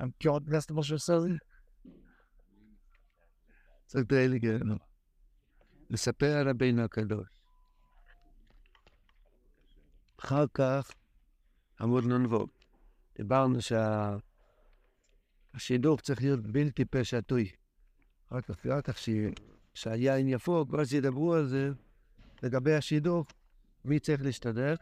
[0.00, 1.36] המקיאות הכנסת מה שעושה לי.
[3.86, 4.58] צריך דרייליגר.
[5.90, 7.28] לספר על רבינו הקדוש.
[10.20, 10.90] אחר כך,
[11.80, 12.46] עמוד נ"ו,
[13.16, 13.58] דיברנו
[15.54, 17.50] שהשידור צריך להיות בלתי פה שתוי.
[18.28, 18.98] אחר כך, אחר כך
[19.74, 21.70] שהיין יפוג, ואז ידברו על זה
[22.42, 23.24] לגבי השידור,
[23.84, 24.74] מי צריך להשתדל.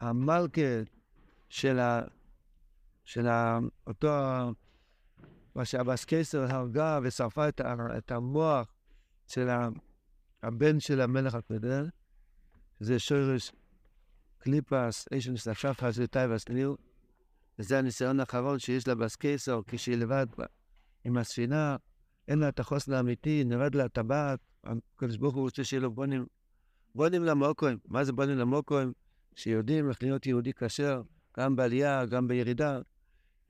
[0.00, 0.60] המלכה
[1.48, 2.02] של, ה,
[3.10, 3.26] של
[3.86, 4.08] אותו,
[5.54, 7.60] מה שהבאס קיסר הרגה ושרפה את,
[7.98, 8.74] את המוח
[9.26, 9.48] של
[10.42, 11.84] הבן של המלך הקודם,
[12.80, 13.52] זה שורש
[14.38, 16.74] קליפס, אישן ספשף חזיתי והסניר,
[17.58, 20.26] וזה הניסיון האחרון שיש לה בסקייסר כשהיא לבד
[21.04, 21.76] עם הספינה,
[22.28, 26.26] אין לה את החוסן האמיתי, נרד לה הטבעת, הקדוש ברוך הוא רוצה שיהיה לו בונים,
[26.94, 27.78] בנים למקום.
[27.88, 28.92] מה זה בנים למקום?
[29.34, 31.02] שיודעים איך להיות יהודי כשר,
[31.38, 32.80] גם בעלייה, גם בירידה,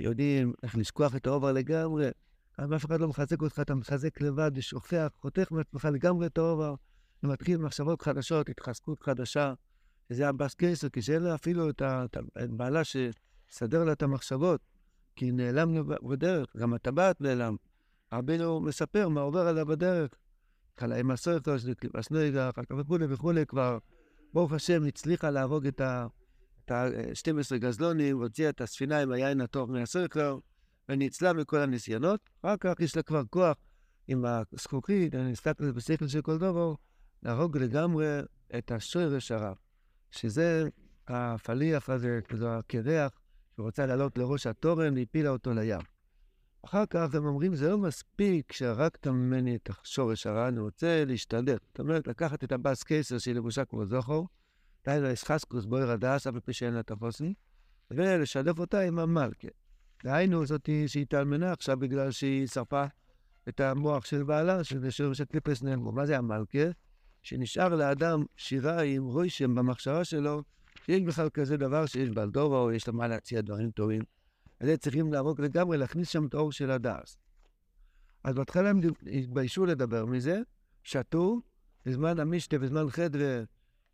[0.00, 2.10] יודעים איך לשכוח את העבר לגמרי.
[2.60, 6.74] גם אף אחד לא מחזק אותך, אתה מחזק לבד ושוכח, חותך מעצמך לגמרי את העבר,
[7.22, 9.54] ומתחיל מחשבות חדשות, התחזקות חדשה.
[10.10, 11.82] וזה הבת קיסר, כי שאין לה אפילו את
[12.36, 14.60] הבעלה שסדר לה את המחשבות,
[15.16, 17.56] כי נעלם בדרך, גם הטבעת נעלם.
[18.12, 20.10] רבינו מספר מה עובר עליו בדרך.
[20.80, 23.78] חלאי מסורת, אחר כך וכולי וכולי, כבר,
[24.34, 25.80] ברוך השם, הצליחה להרוג את
[26.70, 30.38] ה-12 גזלונים, והוציאה את הספינה עם היין הטוב מהסרקלר,
[30.88, 32.30] וניצלה מכל הניסיונות.
[32.42, 33.56] אחר כך יש לה כבר כוח
[34.08, 36.74] עם הזכוכית, אני מסתכל בשכל של כל דבר,
[37.22, 38.06] להרוג לגמרי
[38.58, 39.52] את השורש הרע.
[40.10, 40.68] שזה
[41.08, 43.12] הפליח הזה, כזה הקרח,
[43.56, 45.80] שרוצה לעלות לראש התורן, והפילה אותו לים.
[46.64, 51.56] אחר כך הם אומרים, זה לא מספיק שהרגת ממני את השורש הרע, אני רוצה להשתדל.
[51.68, 54.22] זאת אומרת, לקחת את הבאס קייסר שהיא לבושה כמו זוכר,
[54.84, 57.34] די לה אסחסקוס בויר הדס, אף על פי שאין לה את החוסני,
[57.90, 59.48] ולשלב אותה עם המלכה.
[60.04, 62.84] דהיינו, זאתי שהיא תאלמנה עכשיו בגלל שהיא שרפה
[63.48, 65.92] את המוח של בעלה, שזה שורש הקליפס נעלמו.
[65.92, 66.58] מה זה המלכה?
[67.22, 70.42] שנשאר לאדם שירה עם רוישם במחשבה שלו,
[70.84, 74.02] שיש בכלל כזה דבר שיש בלדובה או יש לו מה להציע דברים טובים.
[74.60, 77.16] אז זה צריכים להרוג לגמרי, להכניס שם את האור של הדס.
[78.24, 78.80] אז בהתחלה הם
[79.12, 80.40] התביישו לדבר מזה,
[80.82, 81.40] שתו,
[81.86, 83.42] בזמן המשתה, בזמן חדרה,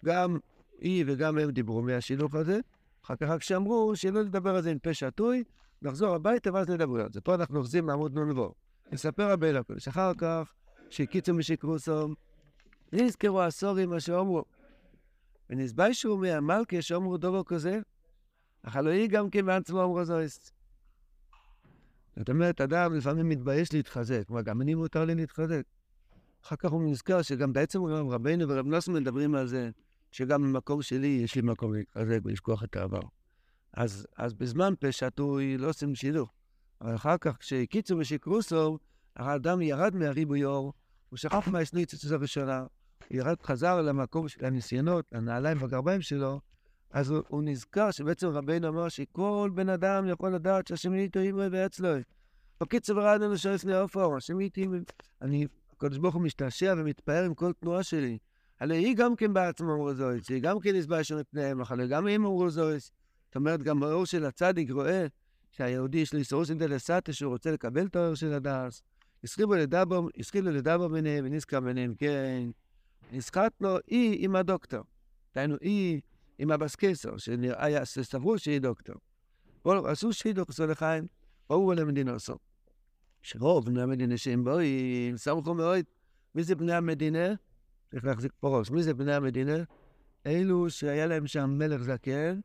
[0.05, 0.39] גם
[0.81, 2.61] היא וגם הם דיברו מהשילוח הזה.
[3.05, 5.45] אחר כך רק שאמרו שלא לדבר על זה עם פה שתוי,
[5.83, 7.21] נחזור הביתה ואז נדבר על זה.
[7.21, 8.53] פה אנחנו אוחזים מעמוד נ"ו.
[8.93, 9.89] נספר רבי לקודש.
[9.89, 10.53] אחר כך,
[10.91, 12.15] שהקיצו משקרו סום,
[12.93, 14.45] נזכרו הסורים מה שאומרו.
[15.51, 17.81] ונסביישו מהמלכה שאומרו דובו כזה,
[18.63, 20.53] אך היא גם כן בעצמו אמרו זויס.
[22.17, 25.63] זאת אומרת, אדם לפעמים מתבייש להתחזק, כלומר, גם אני מותר לי להתחזק.
[26.45, 29.71] אחר כך הוא נזכר שגם בעצם גם רבינו ורב נוסם מדברים על זה,
[30.17, 33.01] שגם במקום שלי יש לי מקום להתחזק ולשכוח את העבר.
[33.73, 36.33] אז, אז בזמן פשעתו לא עושים שידוך.
[36.81, 38.81] אבל אחר כך, כשהקיצו ושיקרו סוף,
[39.17, 40.73] האדם ירד מהריבוי אור,
[41.09, 42.67] הוא שכח מהשניצת הראשונה,
[43.11, 46.41] ירד, חזר למקום של הניסיונות, הנעליים והגרביים שלו,
[46.91, 51.49] אז הוא, הוא נזכר שבעצם רבינו אמר שכל בן אדם יכול לדעת שהשם איתו אימרי
[51.51, 51.89] ואצלו.
[52.61, 54.67] בקיצור רעדנו שרס לעופר, השם איתי,
[55.23, 58.19] אני, הקדוש ברוך הוא משתעשע ומתפאר עם כל תנועה שלי.
[58.61, 62.25] הרי היא גם כן בעצמה אמרו זויס, היא גם כן נסבש מפניהם, אבל גם הם
[62.25, 62.91] אמרו זויס.
[63.27, 65.07] זאת אומרת, גם באור של הצדיק רואה
[65.51, 68.83] שהיהודי יש לו איסורוס אינטלסטה שהוא רוצה לקבל את האור של הדס.
[69.25, 72.49] הסכילו לדבר ביניהם ונזכר ביניהם, כן.
[73.13, 74.85] נזכרת לו היא עם הדוקטור.
[75.35, 76.01] דהיינו, היא
[76.39, 77.17] עם הבסקסר,
[77.85, 78.97] שסברו שהיא דוקטור.
[79.65, 81.07] עשו שהיא דוקטור לחיים,
[81.51, 82.35] המדינה עשו.
[83.23, 85.85] שרוב בני המדינה שהם באים, סמכו מאוד.
[86.35, 87.35] מי זה בני המדינה?
[87.91, 88.71] צריך להחזיק פה ראש.
[88.71, 89.57] מי זה בני המדינה?
[90.27, 92.41] אלו שהיה להם שם מלך זקן,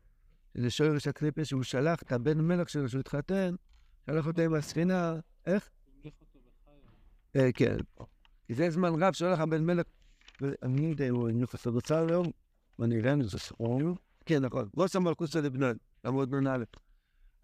[0.56, 3.54] שזה שורש הקליפה, שהוא שלח את הבן מלך שלו, שהוא התחתן,
[4.06, 5.16] שלח אותו עם הספינה,
[5.46, 5.70] איך?
[7.36, 7.76] אה, כן.
[8.46, 9.86] כי זה זמן רב שהולך הבן מלך,
[10.40, 12.26] ואני יודע, הוא נכנס לבצר היום,
[12.78, 13.94] ואני יודע, זה ספורנו.
[14.26, 14.68] כן, נכון.
[14.76, 15.76] ראש המלכוסה לבנון,
[16.06, 16.64] עמוד נ"א.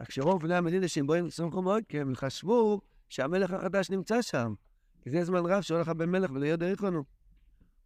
[0.00, 4.54] רק שרוב בני המדינה שהם באים לסמכו מאוד, כי הם חשבו שהמלך החדש נמצא שם.
[5.02, 7.04] כי זה זמן רב שהולך הבן מלך ולא יודע איך לנו.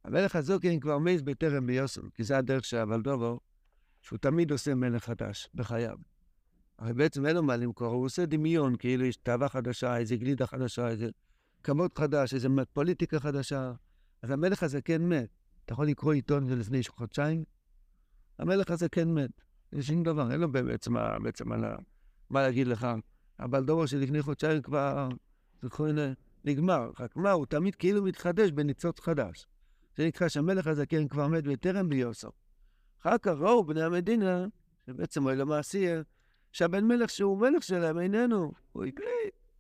[0.05, 3.41] המלך הזוקין כבר מעז בטרם ביוסם, כי זה הדרך של הוולדובו,
[4.01, 5.97] שהוא תמיד עושה מלך חדש בחייו.
[6.79, 10.47] הרי בעצם אין לו מה למכור, הוא עושה דמיון, כאילו יש תאווה חדשה, איזה גלידה
[10.47, 11.09] חדשה, איזה
[11.63, 13.73] כמות חדש, איזה פוליטיקה חדשה.
[14.23, 15.29] אז המלך הזה כן מת.
[15.65, 17.45] אתה יכול לקרוא עיתון לפני חודשיים?
[18.39, 19.31] המלך הזה כן מת.
[19.73, 21.65] זה שום דבר, אין לו בעצם, בעצם על
[22.31, 22.87] מה להגיד לך.
[23.41, 25.09] אבל דובר שלפני חודשיים כבר,
[25.63, 25.69] זה
[26.45, 26.91] נגמר.
[27.01, 29.47] רק מה, הוא תמיד כאילו מתחדש בניצוץ חדש.
[29.97, 32.29] זה נקרא שהמלך הזה כן כבר מת בטרם ביוסו.
[33.01, 34.47] אחר כך ראו בני המדינה,
[34.87, 36.03] שבעצם אוי למעשייה,
[36.53, 38.53] שהבן מלך שהוא מלך שלהם איננו.
[38.73, 39.07] הוא יקרה,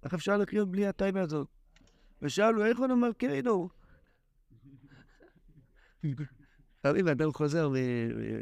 [0.02, 1.48] איך אפשר לחיות בלי הטייבה הזאת?
[2.22, 3.68] ושאלו, איך הוא מלכנו?
[6.04, 7.70] לפעמים אדם חוזר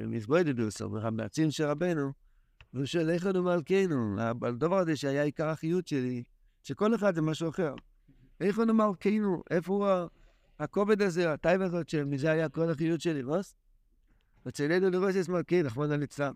[0.07, 2.13] מסבוידדוס, או מהמעצים של רבנו,
[2.75, 4.17] והוא שואל, איך הוא מלכנו?
[4.21, 6.23] הדבר הזה שהיה עיקר החיות שלי,
[6.63, 7.75] שכל אחד זה משהו אחר.
[8.41, 9.43] איך הוא מלכנו?
[9.51, 10.09] איפה הוא
[10.61, 13.41] הכובד הזה, הטייבה הזאת, שמזה היה כל החיות שלי, מה?
[14.47, 16.33] וצלנו לראש את מלכי, נחמד הליצלם.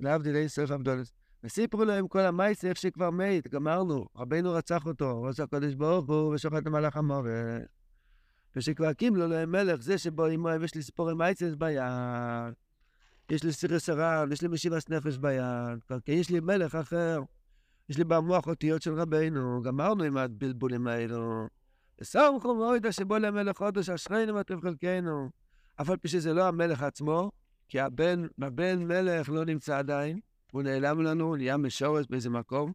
[0.00, 1.12] להבדיל אין סוף עבדולס.
[1.44, 6.34] וסיפרו להם כל המייס איך שכבר מת, גמרנו, רבנו רצח אותו, ראש הקודש ברוך הוא
[6.34, 7.32] ושוחט למלאך המוות.
[8.56, 12.54] ושכבר הקים לו להם מלך, זה שבו אם יש לי סיפורי מייסס ביד,
[13.30, 17.22] יש לי סירס הרב, יש לי משיבת נפש ביד, כי יש לי מלך אחר,
[17.88, 21.48] יש לי במוח אותיות של רבנו, גמרנו עם הבלבולים האלו.
[22.00, 25.30] וסמכו מאוד שבו למלך חודש אשרינו וטוב חלקנו.
[25.80, 27.30] אף על פי שזה לא המלך עצמו,
[27.68, 30.20] כי הבן, הבן מלך לא נמצא עדיין,
[30.52, 32.72] הוא נעלם לנו, נהיה משורש באיזה מקום.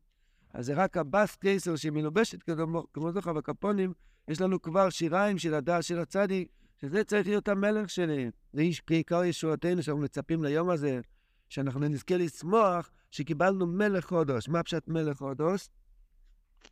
[0.53, 2.49] אז זה רק הבס קיסר שמלובשת
[2.93, 3.93] כמו זוכר בקפונים,
[4.27, 6.47] יש לנו כבר שיריים של הדל של הצדיק,
[6.77, 8.29] שזה צריך להיות המלך שלי.
[8.53, 10.99] זה איש כעיקר ישועתנו שאנחנו מצפים ליום הזה,
[11.49, 14.49] שאנחנו נזכה לשמוח שקיבלנו מלך חודש.
[14.49, 15.69] מה פשט מלך חודש?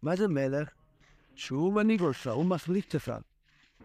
[0.02, 0.79] מה זה מלך?
[1.40, 3.12] שהוא מנהיג אותך, הוא מחליט לך.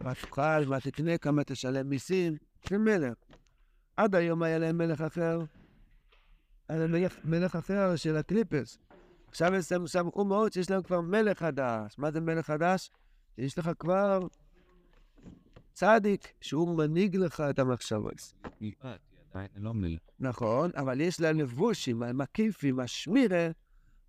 [0.01, 2.37] מה תאכל, מה תקנה, כמה תשלם מיסים,
[2.69, 3.15] זה מלך.
[3.97, 5.41] עד היום היה להם מלך אחר,
[6.69, 8.79] היה להם מלך אחר של הקליפרס.
[9.29, 11.99] עכשיו הם שמחו מאוד שיש להם כבר מלך חדש.
[11.99, 12.91] מה זה מלך חדש?
[13.39, 14.21] יש לך כבר
[15.73, 18.33] צדיק שהוא מנהיג לך את המחשבות.
[19.57, 19.73] לא
[20.21, 23.49] נכון, אבל יש להם לבושים, המקיפים, השמירה,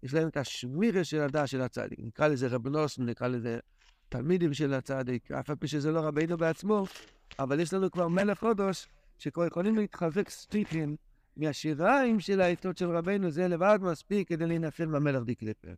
[0.06, 2.00] יש להם את השמירה של הדעת של הצדיק.
[2.00, 3.60] נקרא לזה רב נוסן, נקרא לזה
[4.10, 6.86] תלמידים של הצדיק, אף על פי שזה לא רבינו בעצמו,
[7.40, 8.88] אבל יש לנו כבר מלך חודש,
[9.18, 10.96] שכבר יכולים להתחזק סטיפים
[11.38, 15.74] מהשיריים של העצות של רבינו, זה לבד מספיק כדי להינפל במלך דיקליפר.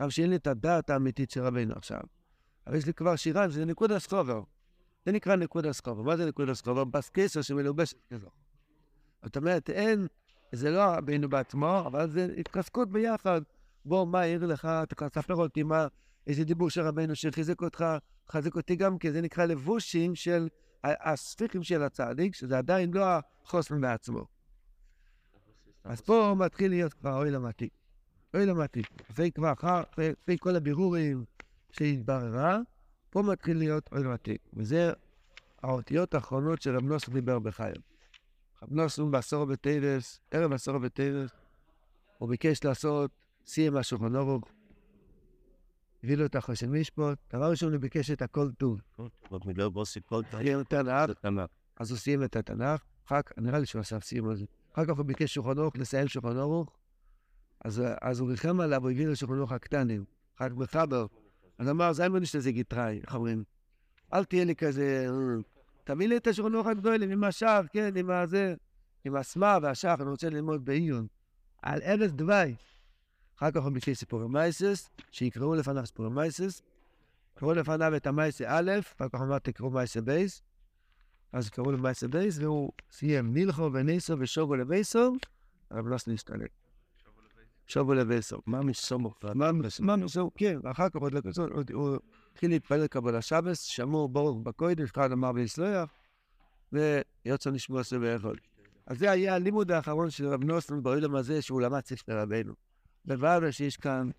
[0.00, 2.00] אבל שאין לי את הדעת האמיתית של רבינו עכשיו.
[2.66, 4.42] אבל יש לי כבר שיריים, זה נקודה סקובר.
[5.06, 6.02] זה נקרא נקודה סקובר.
[6.02, 6.84] מה זה נקודה סקובר?
[6.84, 8.28] בסקסר שמלובשת כזו.
[9.22, 10.06] זאת אומרת, אין,
[10.52, 13.40] זה לא רבינו בעצמו, אבל זה התרסקות ביחד.
[13.84, 15.86] בוא, מה העיר לך, אתה תספר אותי מה,
[16.26, 17.84] איזה דיבור של רבינו שחיזק אותך,
[18.30, 20.48] חזק אותי גם, כי זה נקרא לבושים של
[20.84, 23.04] הספיחים של הצדיק, שזה עדיין לא
[23.44, 24.24] החוסן בעצמו.
[25.84, 27.68] אז פה מתחיל להיות כבר אוי למתי.
[28.34, 28.82] אוי למתי.
[29.10, 31.24] אחרי כבר אחר, אחרי כל הבירורים
[31.72, 32.58] שהתבררה,
[33.10, 34.36] פה מתחיל להיות אוי למתי.
[34.54, 34.92] וזה
[35.62, 37.89] האותיות האחרונות של רב נוסף דיבר בחייו.
[38.62, 41.30] רב נוסף בעשור בטייבס, ערב עשור בטייבס,
[42.18, 43.10] הוא ביקש לעשות
[43.46, 44.44] סיים השולחן אורוך.
[46.04, 48.80] הביא לו את החושן משפוט, דבר ראשון הוא ביקש את הכל טוב.
[51.76, 54.44] אז הוא סיים את התנ"ך, אחר כך, נראה לי שהוא עשה סיים על זה.
[54.72, 56.76] אחר כך הוא ביקש שולחן אורוך, לסיים שולחן אורוך,
[57.64, 60.04] אז, הוא ריחם עליו, הוא הביא לו שולחן אורוך הקטנים,
[60.36, 61.06] אחר כך בחבר.
[61.58, 63.44] אז אמר, זה אין שזה גיטראי, איך אומרים?
[64.12, 65.06] אל תהיה לי כזה,
[65.84, 68.54] תביא לי את השולחן אורוך הגדולים, עם השער, כן, עם הזה,
[69.04, 71.06] עם הסמה והשער, אני רוצה ללמוד בעיון.
[71.62, 72.54] על ארץ דווי.
[73.36, 76.62] אחר כך הוא ביקש סיפורי מייסס, שיקראו לפניו סיפורי מייסס.
[77.34, 80.42] קראו לפניו את המייסה א', אחר כך אמר תקראו מייסה בייס.
[81.32, 85.12] אז קראו לו מייסה בייס, והוא סיים נילכו וניסו ושובו לבייסו,
[85.70, 86.50] הרב נוס נסתלק.
[87.66, 88.42] שובו לבייסו.
[88.46, 89.12] מה משובו?
[89.86, 90.30] מה משובו?
[90.34, 91.98] כן, ואחר כך עוד לא כזאת, הוא
[92.32, 95.90] התחיל להתפלל קבלה שבס, שמור ברוך בקוידש, אחד אמר ויסלח,
[96.72, 98.36] ויוצא נשמוע עשה ויכול.
[98.86, 102.52] אז זה היה הלימוד האחרון של רב נוסן בעולם הזה, שהוא למד ספר רבנו.
[103.06, 104.10] דבר שיש כאן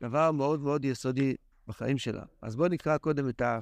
[0.00, 1.34] דבר מאוד מאוד יסודי
[1.66, 2.22] בחיים שלה.
[2.42, 3.58] אז בואו נקרא קודם את, ה,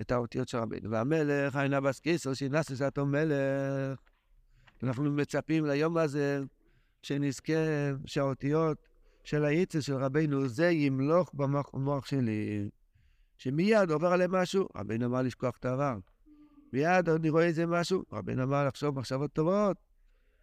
[0.00, 0.90] את האותיות של רבינו.
[0.90, 3.98] והמלך, עינה בס קיסר, שנס לסתו מלך.
[4.82, 6.40] אנחנו מצפים ליום הזה
[7.02, 7.52] שנזכה
[8.06, 8.78] שהאותיות
[9.24, 11.30] של האיצל של רבינו, זה ימלוך
[11.72, 12.68] במוח שלי.
[13.36, 15.98] שמיד עובר עליהם משהו, רבינו אמר לשכוח את העבר.
[16.72, 19.76] מיד אני רואה איזה משהו, רבינו אמר לחשוב מחשבות טובות.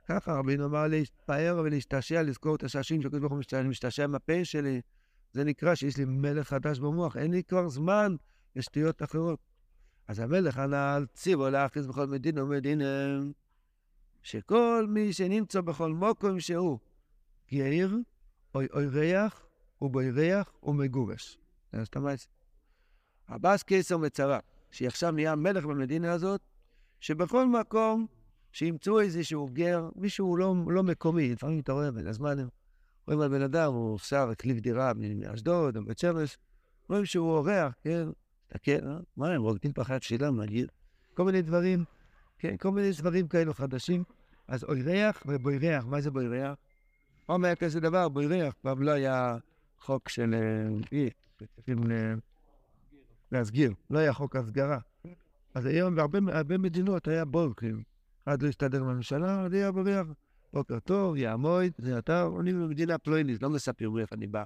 [0.07, 4.81] ככה רבינו אמר להתפאר ולהשתעשע, לזכור את השעשועים שהקדוש ברוך הוא משתעשע, משתעשע מהפה שלי.
[5.31, 8.15] זה נקרא שיש לי מלך חדש במוח, אין לי כבר זמן
[8.55, 9.39] לשטויות אחרות.
[10.07, 13.19] אז המלך הנ"ל ציבו להכריז בכל מדינה ומדינה,
[14.23, 16.79] שכל מי שנמצא בכל מוקום שהוא
[17.51, 17.89] גר,
[18.55, 19.45] אוי אוירח,
[19.81, 21.37] ובוירח ומגורש.
[21.73, 21.97] זה זאת
[23.27, 24.39] הבאס קיסר מצרה,
[24.71, 26.41] שעכשיו נהיה מלך במדינה הזאת,
[26.99, 28.07] שבכל מקום
[28.51, 32.47] שימצאו איזשהו גר, מישהו לא, לא מקומי, לפעמים אתה רואה, בזמן הם
[33.07, 36.37] רואים על בן אדם, הוא שר הקליף דירה מאשדוד או בית שמש,
[36.89, 38.07] רואים שהוא אורח, כן,
[38.47, 38.97] תסתכל, אה?
[39.17, 40.67] מה הם רוקדים פחד תפילם, נגיד,
[41.13, 41.83] כל מיני דברים,
[42.39, 44.03] כן, כל מיני דברים כאלו חדשים.
[44.47, 46.57] אז אוירח ובוירח, מה זה בוירח?
[47.25, 49.37] פעם היה כזה דבר, בריח, פעם לא היה
[49.79, 50.35] חוק של
[53.33, 54.79] להסגיר, לא היה חוק הסגרה.
[55.53, 57.79] אז היום בהרבה מדינות היה בור, כאילו.
[58.23, 60.07] אחד לא הסתדר בממשלה, אז היה בריח.
[60.53, 64.43] בוקר טוב, יעמוד, זה אתה, אני במדינה פלוינית, לא מספר מאיפה אני בא.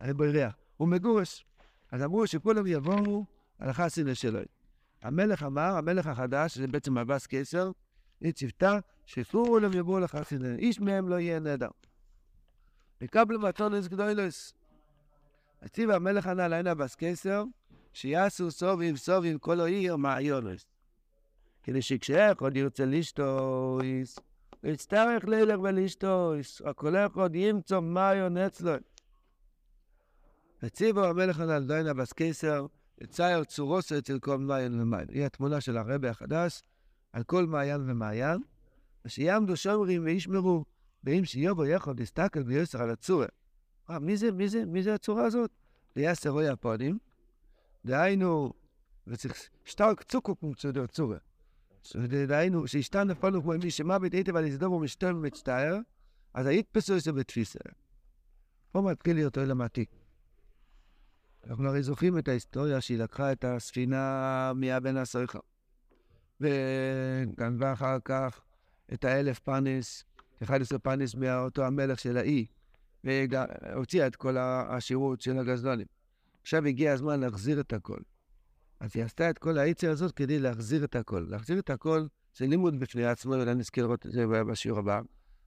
[0.00, 0.54] אני בריח.
[0.76, 1.46] הוא מגורש.
[1.92, 3.24] אז אמרו שכולם יבואו
[3.58, 4.40] על החסינה שלו.
[5.02, 7.70] המלך אמר, המלך החדש, שזה בעצם אבס קיסר,
[8.20, 10.54] היא ציוותה שכולם יבואו לחסינה.
[10.54, 11.68] איש מהם לא יהיה נהדר.
[13.00, 14.54] וקבלו מתונס גדולס.
[15.62, 17.44] הציב המלך ענה לעין אבס קיסר,
[17.92, 20.66] שיעשו סובים סובים כל העיר מעיונס.
[21.62, 24.18] כדי שכשאחד ירצה לשתויס,
[24.62, 28.72] הוא יצטרך ללך ולשתויס, הולך עוד ימצוא מעיון אצלו.
[30.62, 32.66] הציבו המלך על דיינה בס קיסר,
[33.00, 35.08] לצייר צורוסו אצל כל מעיין ומעיין.
[35.10, 36.62] היא התמונה של הרבי החדש,
[37.12, 38.38] על כל מעיין ומעיין,
[39.04, 40.64] ושיעמדו שומרים וישמרו,
[41.04, 43.26] ואם שיובו יכול להסתכל ויוסר על הצורה.
[44.00, 45.50] מי זה, מי זה, מי זה הצורה הזאת?
[45.96, 46.98] ויעשר רואי הפונים,
[47.86, 48.52] דהיינו,
[49.06, 51.18] וצריך שטרק צוקו כמו צודו צורה.
[52.26, 55.78] דהיינו, שישתן נפלנו כמו מי שמוות היטב על יסדום ומשתן ומצטער,
[56.34, 57.58] אז היתפסו את זה בתפיסה.
[58.72, 59.90] פה מתחיל להיות עולם עתיק.
[61.46, 65.38] אנחנו הרי זוכרים את ההיסטוריה שהיא לקחה את הספינה מאבן הסויכה.
[66.40, 68.40] וגנבה אחר כך
[68.92, 70.04] את האלף פאנס,
[70.42, 72.46] 11 פאנס מאותו המלך של האי,
[73.04, 75.86] והוציאה את כל השירות של הגזלונים.
[76.48, 77.98] עכשיו הגיע הזמן להחזיר את הכל.
[78.80, 81.26] אז היא עשתה את כל העצה הזאת כדי להחזיר את הכל.
[81.28, 85.00] להחזיר את הכל זה לימוד בפני עצמו, אולי נזכיר לראות את זה בשיעור הבא.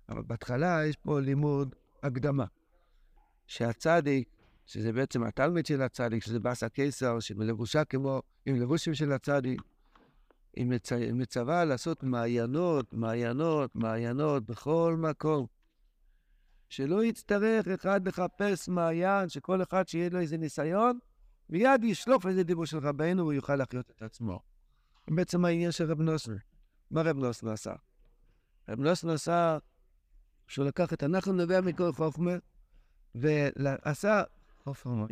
[0.10, 2.46] אבל בהתחלה יש פה לימוד הקדמה.
[3.48, 4.30] שהצדיק
[4.66, 9.62] שזה בעצם התלמיד של הצדיק, שזה באסה קיסר, שמלבושה כמו, עם לבושים של הצדיק,
[10.56, 10.92] היא מצ...
[10.94, 15.46] מצווה לעשות מעיינות, מעיינות, מעיינות בכל מקום.
[16.72, 21.00] שלא יצטרך אחד לחפש מעיין, שכל אחד שיהיה לו איזה ניסיון,
[21.50, 24.40] מיד ישלוף איזה דיבור של רבנו והוא יוכל לחיות את עצמו.
[25.08, 26.32] בעצם העניין של רב נוסר.
[26.92, 27.74] מה רב נוסר עשה?
[28.70, 29.58] רב נוסר עשה
[30.48, 32.32] שהוא לקח את הנחל נובע מכל חוכמה,
[33.16, 34.24] ועשה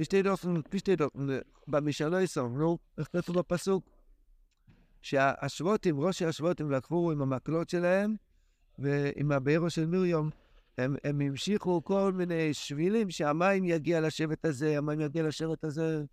[0.01, 1.27] שתי דופן, שתי דופן,
[1.67, 3.89] במשנה יסמנו, איך כתוב בפסוק?
[5.01, 8.15] שהשבותים, ראשי השבותים לקחו עם המקלות שלהם,
[8.79, 10.29] ועם הבארו של מרים,
[10.79, 16.03] הם, הם המשיכו כל מיני שבילים שהמים יגיע לשבט הזה, המים יגיע לשבט הזה.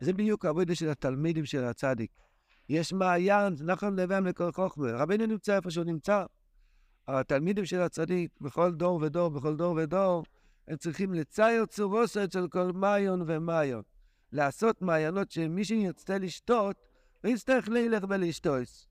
[0.00, 2.10] זה בדיוק העבודה של התלמידים של הצדיק.
[2.68, 4.92] יש מעיין, נחם לבן מכל חוכמה.
[4.92, 6.24] רבינו נמצא איפה שהוא נמצא.
[7.08, 10.24] התלמידים של הצדיק, בכל דור ודור, בכל דור ודור,
[10.68, 13.82] הם צריכים לצייר צורוסו אצל כל מעיון ומעיון.
[14.32, 16.76] לעשות מעיינות שמי שירצה לשתות,
[17.24, 18.86] הוא יצטרך ללך ולשתות.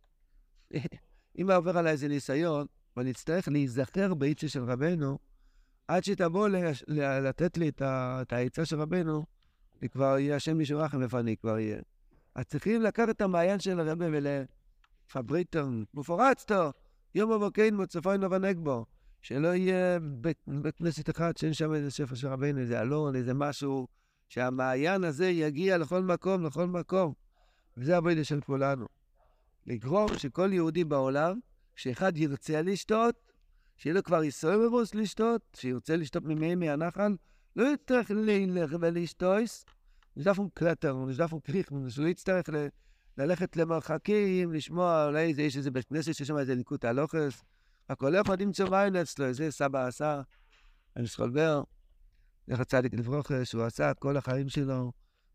[1.41, 2.67] אם עובר עליי איזה ניסיון,
[2.99, 5.19] ואני אצטרך להיזכר בעצה של רבנו,
[5.87, 6.47] עד שתבוא
[7.21, 9.25] לתת לי את העצה של רבנו,
[9.91, 11.77] כבר יהיה השם מישהו רחם איפה אני כבר אהיה.
[12.35, 16.71] אז צריכים לקחת את המעיין של הרבי ולפבריטון, מפורצתו,
[17.15, 18.85] יום אבוקיין מוצפוין ובנק בו.
[19.21, 23.33] שלא יהיה בית, בית כנסת אחד שאין שם איזה ספר של רבינו, איזה אלון, איזה
[23.33, 23.87] משהו,
[24.29, 27.13] שהמעיין הזה יגיע לכל מקום, לכל מקום.
[27.77, 28.85] וזה הבידה של כולנו.
[29.67, 31.39] לגרום שכל יהודי בעולם,
[31.79, 33.15] שאחד ירצה לשתות,
[33.77, 37.15] שיהיה לו כבר יסוירוס לשתות, שירצה לשתות ממימי הנחל,
[37.55, 39.65] לא יצטרך ללך ולשתויס,
[40.15, 42.67] נשדפו קלטר, נשדפו קריך, שלא יצטרך ל...
[43.17, 47.43] ללכת למרחקים, לשמוע, אולי יש איזה בית כנסת שיש שם איזה ליקוט הלוכס,
[47.89, 50.21] הכל יכול למצוא מים אצלו, זה סבא עשה,
[50.95, 51.63] אני סחולבר,
[52.47, 54.91] זכר צדיק לברוכה, שהוא עשה כל החיים שלו,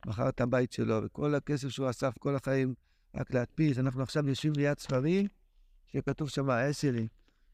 [0.06, 2.74] מכר את הבית שלו, וכל הכסף שהוא אסף כל החיים
[3.14, 3.78] רק להדפיס.
[3.78, 5.26] אנחנו עכשיו יושבים ליד ספרים,
[5.96, 7.08] שכתוב שם אסלי,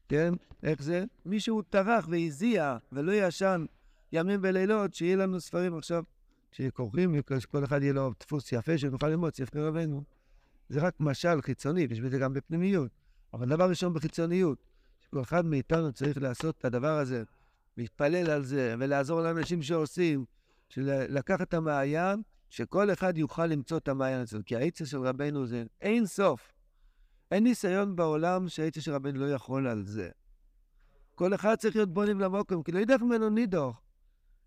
[0.09, 0.33] כן?
[0.63, 1.03] איך זה?
[1.25, 3.65] מישהו טרח והזיע ולא ישן
[4.11, 6.03] ימים ולילות, שיהיה לנו ספרים עכשיו,
[6.51, 10.03] שקוראים, שכל אחד יהיה לו דפוס יפה, שנוכל ללמוד ספר רבנו.
[10.69, 12.91] זה רק משל חיצוני, יש בזה גם בפנימיות.
[13.33, 14.57] אבל דבר ראשון בחיצוניות,
[15.09, 17.23] כל אחד מאיתנו צריך לעשות את הדבר הזה,
[17.77, 20.25] להתפלל על זה ולעזור לאנשים שעושים,
[20.69, 24.37] של לקחת את המעיין, שכל אחד יוכל למצוא את המעיין הזה.
[24.45, 26.51] כי העצה של רבנו זה אין סוף.
[27.31, 30.09] אין ניסיון בעולם של רבנו לא יכול על זה.
[31.15, 33.81] כל אחד צריך להיות בונים למוקם, כי לא ידע ממנו נידוך.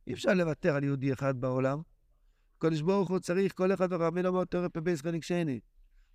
[0.06, 1.80] אי אפשר לוותר על יהודי אחד בעולם.
[2.58, 5.60] קדוש ברוך הוא צריך כל אחד ורבנו מאוד תורף בבייס חניק שני.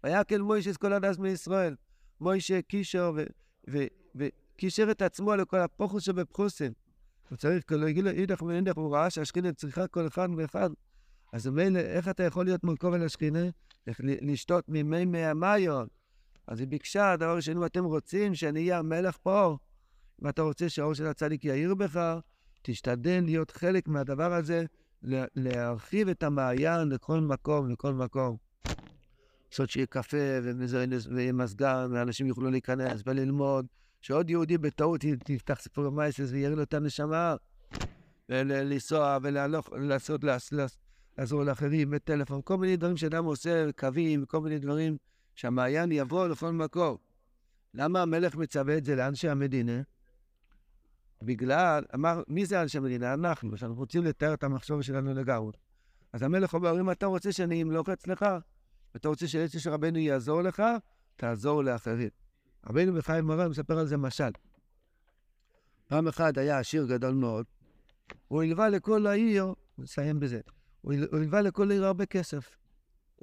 [0.03, 1.75] ויקל מוישה כל הדס מישראל.
[2.21, 3.11] מוישה קישר
[4.15, 6.73] וקישר את עצמו לכל הפוכוס שבפחוסים.
[7.29, 10.69] הוא צריך, כאילו, יגיד לו אידך ואידך, הוא ראה שהשכינה צריכה כל אחד ואחד.
[11.33, 13.43] אז מילא, איך אתה יכול להיות מורכב על השכינה?
[13.99, 15.87] לשתות ממי מי המיון.
[16.49, 19.57] אז היא ביקשה, דבר ראשון, אם אתם רוצים שאני אהיה המלך פה,
[20.23, 22.19] אם אתה רוצה שהאור של הצדיק יאיר בך,
[22.61, 24.65] תשתדל להיות חלק מהדבר הזה,
[25.35, 28.37] להרחיב את המעיין לכל מקום, לכל מקום.
[29.51, 30.17] לעשות שיהיה קפה
[31.11, 33.65] ויהיה מזגן, ואנשים יוכלו להיכנס וללמוד,
[34.01, 37.35] שעוד יהודי בטעות יפתח סיפור מייסס ויראה לו את הנשמה,
[38.29, 40.21] ולנסוע ולהלוך, לעשות,
[41.17, 44.97] לעזור לאחרים בטלפון, כל מיני דברים שאדם עושה, קווים, כל מיני דברים,
[45.39, 46.97] שהמעיין יבוא לכל מקום.
[47.73, 49.81] למה המלך מצווה את זה לאנשי המדינה?
[51.21, 53.13] בגלל, אמר, מי זה אנשי המדינה?
[53.13, 55.51] אנחנו, שאנחנו רוצים לתאר את המחשוב שלנו לגמרי.
[56.13, 58.25] אז המלך אומר, אם אתה רוצה שאני אמלוך אצלך,
[58.93, 60.63] ואתה רוצה שאצל של רבנו יעזור לך,
[61.15, 62.09] תעזור לאחרים.
[62.65, 64.31] רבנו בחיים מרן מספר על זה משל.
[65.87, 67.45] פעם אחת היה עשיר גדול מאוד,
[68.27, 70.39] הוא הלווה לכל העיר, נסיים בזה,
[70.81, 72.58] הוא הלווה לכל העיר הרבה כסף.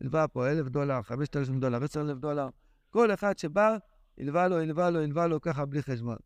[0.00, 2.48] הלווה פה אלף דולר, חמשת אלפים דולר, עשר אלף דולר.
[2.90, 3.76] כל אחד שבא,
[4.18, 6.16] הלווה לו, הלווה לו, הלווה לו, ככה בלי חשבון.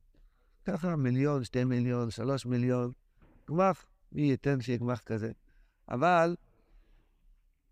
[0.65, 2.93] ככה מיליון, שתי מיליון, שלוש מיליון.
[3.51, 5.33] גמח, מי ייתן שיהיה גמח כזה.
[5.89, 6.37] אבל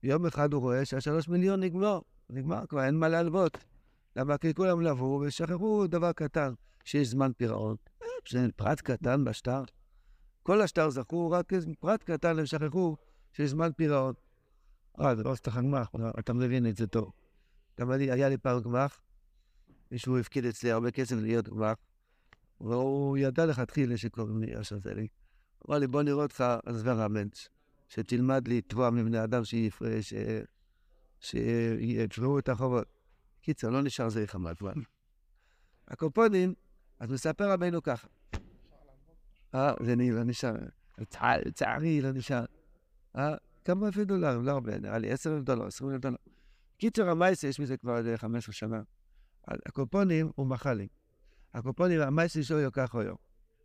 [0.03, 2.01] יום אחד הוא רואה שהשלוש מיליון נגמר,
[2.31, 3.59] נגמר כבר, אין מה להלוות.
[4.17, 4.39] למה?
[4.39, 6.53] כי כולם לבוא ושכחו דבר קטן,
[6.85, 7.77] שיש זמן פירעון.
[8.31, 9.63] זה פרט קטן בשטר.
[10.43, 12.97] כל השטר זכו, רק פרט קטן הם שכחו
[13.33, 14.15] שיש זמן פירעון.
[15.01, 17.13] אה, זה לא סתם גמח, אתה מבין את זה טוב.
[17.81, 19.01] גם אני, היה לי פעם גמח,
[19.91, 21.77] מישהו הפקיד אצלי הרבה כסף להיות גמח,
[22.61, 25.09] והוא ידע לכתחילה שקוראים לי אשר זלי.
[25.69, 27.49] אמר לי, בוא נראה אותך על זוור המנץ',
[27.89, 29.43] שתלמד לתבוע מבני אדם
[31.21, 32.87] שיתבעו את החובות.
[33.41, 34.73] קיצר, לא נשאר זה חמת זמן.
[35.89, 36.55] הקופונים,
[37.01, 38.09] אז מספר רבנו ככה.
[39.55, 40.55] אה, זה לא נשאר.
[41.47, 42.45] לצערי, לא נשאר.
[43.17, 43.35] אה,
[43.69, 46.17] כמה אלפי דולרים, לא הרבה, נראה לי עשר אלף דולר, עשרים אלף דולר.
[46.79, 48.83] קיצר המייסה, יש מזה כבר חמש עשרה שנה.
[49.49, 50.89] הקופונים הוא מחלי.
[51.55, 53.17] הקופונים, המייסה שלו יוקח היום.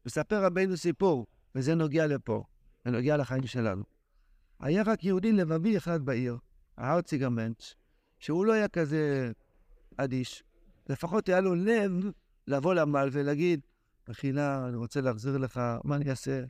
[0.05, 2.43] מספר רבנו סיפור, וזה נוגע לפה,
[2.85, 3.83] זה נוגע לחיים שלנו.
[4.59, 6.37] היה רק יהודי לבבי אחד בעיר,
[6.77, 7.73] הארציגר מנץ',
[8.19, 9.31] שהוא לא היה כזה
[9.97, 10.43] אדיש.
[10.89, 11.91] לפחות היה לו לב
[12.47, 13.59] לבוא למל ולהגיד,
[14.09, 16.43] מחילה, אני רוצה להחזיר לך, מה אני אעשה?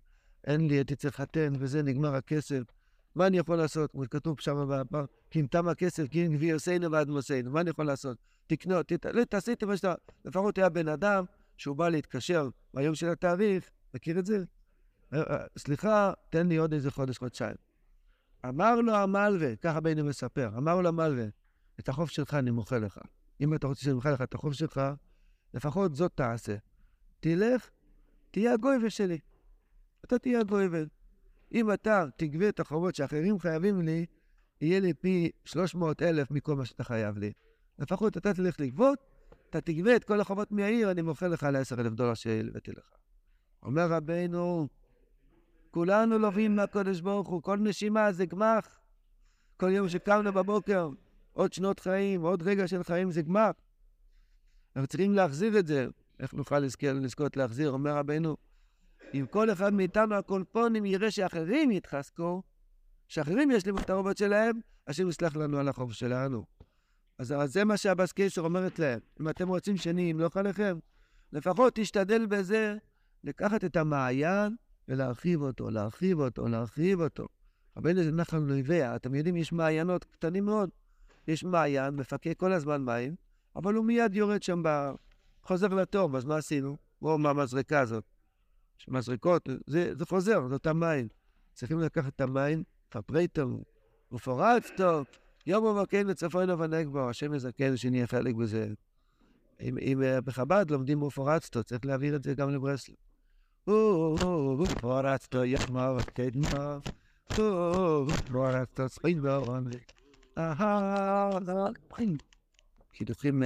[0.43, 2.63] אין לי, הייתי צריך לחתן, וזה, נגמר הכסף.
[3.15, 3.91] מה אני יכול לעשות?
[3.91, 4.69] כמו שכתוב שם,
[5.31, 8.17] כי אם תם הכסף, כי אם גבי יוסינו ועד מוסינו, מה אני יכול לעשות?
[8.47, 8.75] תקנו,
[9.13, 9.93] לא, תעשי את מה שאתה...
[10.25, 11.23] לפחות היה בן אדם
[11.57, 14.43] שהוא בא להתקשר ביום של התאריך, מכיר את זה?
[15.13, 17.55] אה, אה, סליחה, תן לי עוד איזה חודש, חודשיים.
[18.45, 21.25] אמר לו המלווה, ככה בני מספר, אמר לו המלווה,
[21.79, 22.99] את החוב שלך אני מוכר לך.
[23.41, 24.81] אם אתה רוצה שאני מוכר לך את החוב שלך,
[25.53, 26.55] לפחות זאת תעשה.
[27.19, 27.69] תלך,
[28.31, 29.19] תהיה הגויבר שלי.
[30.05, 30.83] אתה תהיה הגויבר.
[31.53, 34.05] אם אתה תגבה את החובות שאחרים חייבים לי,
[34.61, 37.31] יהיה לי פי 300 אלף מכל מה שאתה חייב לי.
[37.79, 38.99] לפחות אתה תלך לגבות,
[39.49, 42.89] אתה תגבה את כל החובות מהעיר, אני מוכר לך על 10 אלף דולר שהלוויתי לך.
[43.63, 44.67] אומר רבינו,
[45.71, 48.79] כולנו לובים מהקודש ברוך הוא, כל נשימה זה גמח.
[49.57, 50.89] כל יום שקמנו בבוקר,
[51.33, 53.55] עוד שנות חיים, עוד רגע של חיים זה גמח.
[54.75, 55.87] אנחנו צריכים להחזיר את זה.
[56.19, 57.71] איך נוכל לזכות להחזיר?
[57.71, 58.37] אומר רבנו,
[59.13, 62.43] אם כל אחד מאיתנו הקולפונים יראה שאחרים יתחזקו,
[63.07, 66.45] שאחרים ישלימו את הערובות שלהם, השם יסלח לנו על החוב שלנו.
[67.17, 68.99] אז זה מה שהבס קיסר אומרת להם.
[69.21, 70.79] אם אתם רוצים שאני ימלוך עליכם,
[71.33, 72.77] לפחות תשתדל בזה
[73.23, 74.55] לקחת את המעיין
[74.87, 77.27] ולהרחיב אותו, להרחיב אותו, להרחיב אותו.
[77.77, 80.69] רבנו זה נחל נויביה, אתם יודעים, יש מעיינות קטנים מאוד.
[81.27, 83.15] יש מעיין, מפקה כל הזמן מים,
[83.55, 84.91] אבל הוא מיד יורד שם, ב...
[85.43, 86.77] חוזר לתום, אז מה עשינו?
[86.99, 88.12] כמו מהמזרקה הזאת.
[88.83, 91.07] יש מזרקות, זה, זה חוזר, זה אותם מים.
[91.53, 93.47] צריכים לקחת את המים, פפרייטר,
[94.11, 95.05] ופורץ טוב,
[95.45, 98.67] יום ומכן לצפון ונגבו, השם יזכן שנהיה חלק בזה.
[99.61, 102.95] אם, אם בחב"ד לומדים מופורצתו, צריך להעביר את זה גם לברסלב.
[103.67, 106.77] מופורצתו יחמה וקדמה,
[108.07, 109.63] מופורצתו צחין ואורן.
[112.91, 113.43] קידוחים